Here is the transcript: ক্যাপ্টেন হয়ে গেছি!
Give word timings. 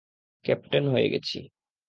ক্যাপ্টেন 0.45 0.83
হয়ে 0.87 1.07
গেছি! 1.09 1.37